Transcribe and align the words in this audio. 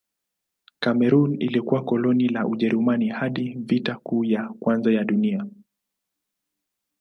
Kamerun 0.79 1.33
ilikuwa 1.41 1.83
koloni 1.83 2.27
la 2.27 2.47
Ujerumani 2.47 3.09
hadi 3.09 3.53
Vita 3.59 3.95
Kuu 3.95 4.23
ya 4.23 4.53
Kwanza 4.59 4.91
ya 4.91 5.03
Dunia. 5.03 5.45